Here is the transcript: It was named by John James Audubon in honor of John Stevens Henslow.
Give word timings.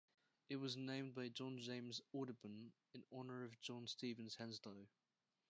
It 0.49 0.55
was 0.55 0.75
named 0.77 1.13
by 1.13 1.27
John 1.29 1.59
James 1.59 2.01
Audubon 2.11 2.71
in 2.95 3.03
honor 3.13 3.43
of 3.43 3.61
John 3.61 3.85
Stevens 3.85 4.33
Henslow. 4.33 4.87